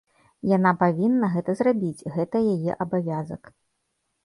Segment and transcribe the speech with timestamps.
[0.51, 3.55] Яна павінна гэта зрабіць, гэта яе абавязак.